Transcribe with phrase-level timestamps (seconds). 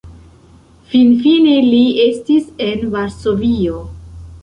[0.93, 3.83] Finfine li estis en Varsovio.